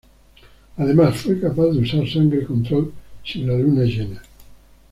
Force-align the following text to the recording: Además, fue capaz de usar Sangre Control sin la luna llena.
Además, 0.77 1.15
fue 1.17 1.39
capaz 1.39 1.65
de 1.67 1.77
usar 1.77 2.09
Sangre 2.09 2.43
Control 2.43 2.91
sin 3.23 3.45
la 3.45 3.53
luna 3.53 3.83
llena. 3.83 4.19